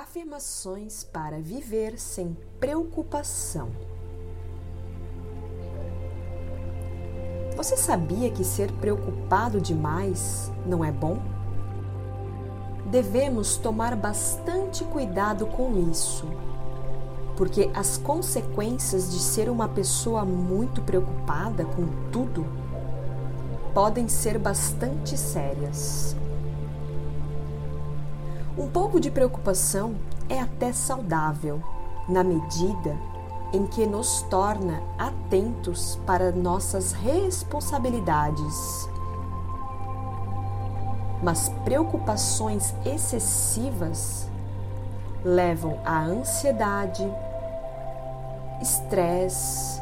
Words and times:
Afirmações 0.00 1.04
para 1.04 1.38
viver 1.42 2.00
sem 2.00 2.34
preocupação. 2.58 3.68
Você 7.54 7.76
sabia 7.76 8.30
que 8.30 8.42
ser 8.42 8.72
preocupado 8.72 9.60
demais 9.60 10.50
não 10.64 10.82
é 10.82 10.90
bom? 10.90 11.18
Devemos 12.86 13.58
tomar 13.58 13.94
bastante 13.94 14.84
cuidado 14.84 15.44
com 15.44 15.90
isso, 15.90 16.24
porque 17.36 17.70
as 17.74 17.98
consequências 17.98 19.12
de 19.12 19.18
ser 19.18 19.50
uma 19.50 19.68
pessoa 19.68 20.24
muito 20.24 20.80
preocupada 20.80 21.66
com 21.66 21.86
tudo 22.10 22.46
podem 23.74 24.08
ser 24.08 24.38
bastante 24.38 25.18
sérias. 25.18 26.16
Um 28.60 28.68
pouco 28.68 29.00
de 29.00 29.10
preocupação 29.10 29.96
é 30.28 30.38
até 30.38 30.70
saudável, 30.70 31.62
na 32.06 32.22
medida 32.22 32.94
em 33.54 33.66
que 33.66 33.86
nos 33.86 34.20
torna 34.24 34.82
atentos 34.98 35.98
para 36.04 36.30
nossas 36.30 36.92
responsabilidades. 36.92 38.86
Mas 41.22 41.48
preocupações 41.64 42.74
excessivas 42.84 44.28
levam 45.24 45.78
à 45.82 46.02
ansiedade, 46.02 47.10
estresse 48.60 49.80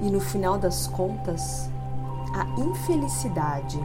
e, 0.00 0.08
no 0.08 0.20
final 0.20 0.56
das 0.56 0.86
contas, 0.86 1.68
à 2.32 2.44
infelicidade. 2.60 3.80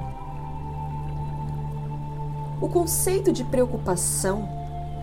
O 2.59 2.67
conceito 2.67 3.31
de 3.31 3.43
preocupação 3.43 4.49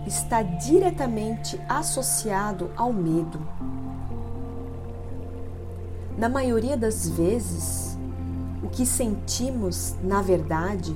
está 0.05 0.41
diretamente 0.43 1.59
associado 1.69 2.69
ao 2.75 2.91
medo. 2.91 3.39
Na 6.17 6.27
maioria 6.27 6.75
das 6.75 7.07
vezes, 7.07 7.97
o 8.61 8.67
que 8.67 8.85
sentimos, 8.85 9.95
na 10.03 10.21
verdade, 10.21 10.93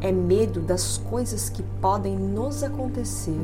é 0.00 0.12
medo 0.12 0.60
das 0.60 0.98
coisas 0.98 1.48
que 1.48 1.64
podem 1.80 2.16
nos 2.16 2.62
acontecer. 2.62 3.40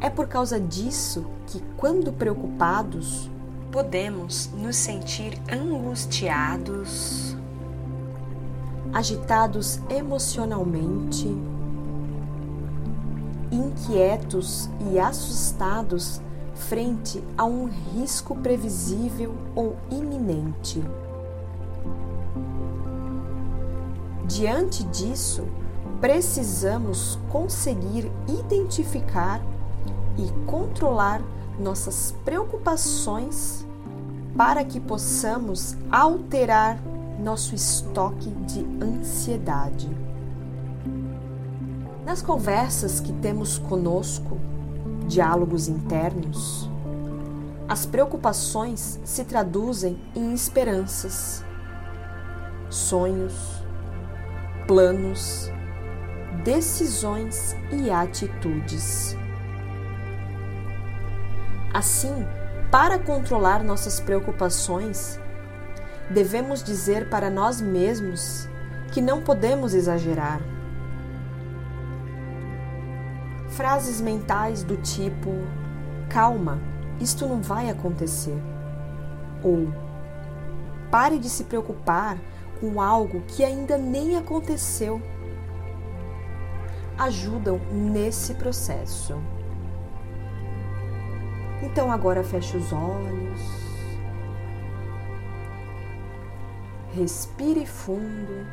É 0.00 0.08
por 0.08 0.28
causa 0.28 0.60
disso 0.60 1.26
que, 1.46 1.60
quando 1.76 2.12
preocupados, 2.12 3.28
podemos 3.72 4.48
nos 4.54 4.76
sentir 4.76 5.40
angustiados, 5.50 7.36
agitados 8.92 9.80
emocionalmente, 9.88 11.28
inquietos 13.50 14.68
e 14.90 14.98
assustados 14.98 16.20
frente 16.54 17.22
a 17.36 17.44
um 17.44 17.66
risco 17.66 18.34
previsível 18.36 19.34
ou 19.54 19.76
iminente. 19.90 20.82
Diante 24.26 24.84
disso, 24.84 25.44
precisamos 26.00 27.18
conseguir 27.30 28.10
identificar 28.28 29.40
e 30.16 30.30
controlar 30.46 31.20
nossas 31.58 32.14
preocupações 32.24 33.66
para 34.36 34.64
que 34.64 34.78
possamos 34.78 35.76
alterar 35.90 36.78
nosso 37.20 37.54
estoque 37.54 38.30
de 38.46 38.66
ansiedade. 38.82 39.88
Nas 42.04 42.22
conversas 42.22 42.98
que 42.98 43.12
temos 43.12 43.58
conosco, 43.58 44.38
diálogos 45.06 45.68
internos, 45.68 46.68
as 47.68 47.86
preocupações 47.86 48.98
se 49.04 49.24
traduzem 49.24 49.96
em 50.16 50.32
esperanças, 50.32 51.44
sonhos, 52.68 53.62
planos, 54.66 55.50
decisões 56.42 57.54
e 57.70 57.90
atitudes. 57.90 59.16
Assim, 61.72 62.26
para 62.70 62.98
controlar 62.98 63.62
nossas 63.62 64.00
preocupações, 64.00 65.20
devemos 66.10 66.62
dizer 66.62 67.08
para 67.08 67.30
nós 67.30 67.60
mesmos 67.60 68.48
que 68.92 69.00
não 69.00 69.22
podemos 69.22 69.72
exagerar. 69.72 70.40
Frases 73.50 74.00
mentais 74.00 74.62
do 74.62 74.76
tipo: 74.76 75.30
calma, 76.08 76.60
isto 77.00 77.26
não 77.26 77.40
vai 77.40 77.70
acontecer. 77.70 78.36
Ou 79.42 79.72
pare 80.90 81.18
de 81.18 81.30
se 81.30 81.44
preocupar 81.44 82.18
com 82.60 82.80
algo 82.80 83.22
que 83.22 83.44
ainda 83.44 83.78
nem 83.78 84.16
aconteceu. 84.16 85.00
Ajudam 86.98 87.58
nesse 87.72 88.34
processo. 88.34 89.14
Então 91.62 91.90
agora 91.90 92.22
feche 92.24 92.56
os 92.56 92.72
olhos. 92.72 93.59
Respire 96.92 97.64
fundo 97.66 98.46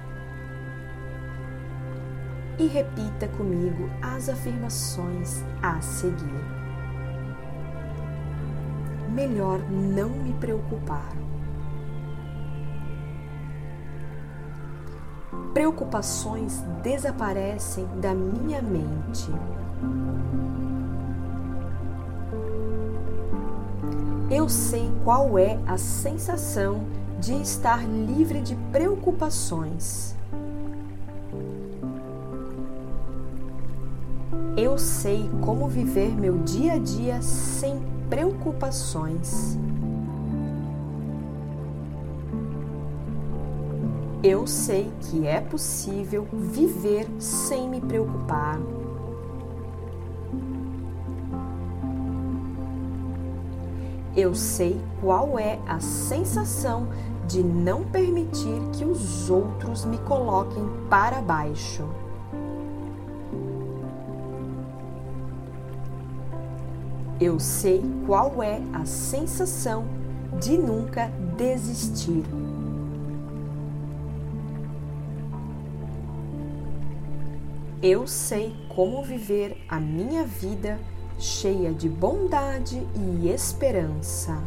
e 2.59 2.67
repita 2.67 3.27
comigo 3.29 3.89
as 4.01 4.29
afirmações 4.29 5.43
a 5.61 5.81
seguir. 5.81 6.45
Melhor 9.09 9.59
não 9.69 10.09
me 10.09 10.33
preocupar. 10.33 11.11
Preocupações 15.53 16.61
desaparecem 16.83 17.87
da 17.99 18.13
minha 18.13 18.61
mente. 18.61 19.31
Eu 24.29 24.47
sei 24.47 24.91
qual 25.03 25.39
é 25.39 25.57
a 25.65 25.77
sensação 25.77 26.85
de 27.19 27.33
estar 27.41 27.83
livre 27.87 28.41
de 28.41 28.55
preocupações. 28.71 30.15
Eu 34.55 34.77
sei 34.77 35.29
como 35.41 35.67
viver 35.67 36.15
meu 36.15 36.37
dia 36.39 36.73
a 36.73 36.77
dia 36.77 37.21
sem 37.21 37.79
preocupações. 38.09 39.57
Eu 44.23 44.47
sei 44.47 44.91
que 45.01 45.27
é 45.27 45.39
possível 45.39 46.27
viver 46.33 47.07
sem 47.19 47.69
me 47.69 47.79
preocupar. 47.79 48.59
Eu 54.17 54.33
sei 54.33 54.81
qual 54.99 55.37
é 55.37 55.59
a 55.67 55.79
sensação 55.79 56.87
de 57.27 57.43
não 57.43 57.83
permitir 57.83 58.59
que 58.73 58.83
os 58.83 59.29
outros 59.29 59.85
me 59.85 59.99
coloquem 59.99 60.67
para 60.89 61.21
baixo. 61.21 61.87
Eu 67.21 67.39
sei 67.39 67.83
qual 68.07 68.41
é 68.41 68.59
a 68.73 68.85
sensação 68.85 69.85
de 70.39 70.57
nunca 70.57 71.11
desistir. 71.37 72.23
Eu 77.83 78.07
sei 78.07 78.55
como 78.69 79.03
viver 79.03 79.63
a 79.69 79.79
minha 79.79 80.23
vida 80.23 80.79
cheia 81.17 81.71
de 81.73 81.89
bondade 81.89 82.85
e 82.95 83.29
esperança. 83.29 84.37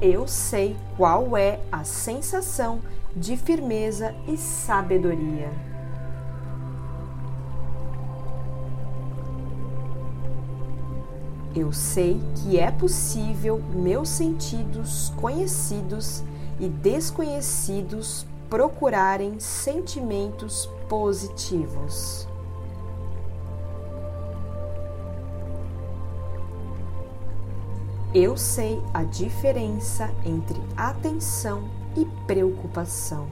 Eu 0.00 0.28
sei 0.28 0.76
qual 0.96 1.36
é 1.36 1.58
a 1.72 1.82
sensação 1.82 2.80
de 3.14 3.36
firmeza 3.36 4.14
e 4.28 4.36
sabedoria. 4.36 5.50
Eu 11.54 11.72
sei 11.72 12.20
que 12.34 12.58
é 12.58 12.70
possível 12.70 13.58
meus 13.74 14.10
sentidos 14.10 15.10
conhecidos 15.16 16.22
e 16.60 16.68
desconhecidos 16.68 18.26
procurarem 18.48 19.38
sentimentos 19.40 20.66
positivos. 20.88 22.26
Eu 28.14 28.34
sei 28.36 28.82
a 28.94 29.04
diferença 29.04 30.10
entre 30.24 30.58
atenção 30.74 31.68
e 31.94 32.06
preocupação. 32.26 33.28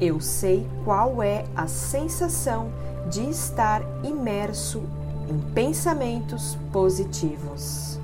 Eu 0.00 0.18
sei 0.20 0.66
qual 0.86 1.22
é 1.22 1.44
a 1.54 1.66
sensação 1.66 2.72
de 3.10 3.28
estar 3.28 3.82
imerso 4.02 4.82
em 5.28 5.38
pensamentos 5.52 6.56
positivos. 6.72 7.99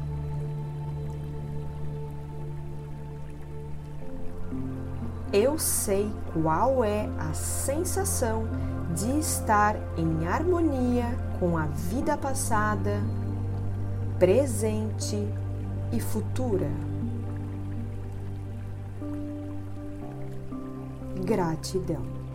Eu 5.38 5.58
sei 5.58 6.10
qual 6.32 6.82
é 6.82 7.10
a 7.18 7.34
sensação 7.34 8.48
de 8.94 9.18
estar 9.18 9.76
em 9.94 10.26
harmonia 10.26 11.04
com 11.38 11.58
a 11.58 11.66
vida 11.66 12.16
passada, 12.16 13.02
presente 14.18 15.28
e 15.92 16.00
futura. 16.00 16.70
Gratidão. 21.22 22.25